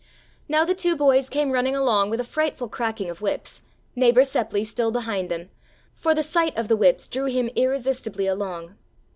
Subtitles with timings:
[0.49, 3.61] Now the two boys came running along with a frightful cracking of whips,
[3.95, 5.51] neighbor Seppli still behind them,
[5.93, 8.73] for the sight of the whips drew him irresistibly along.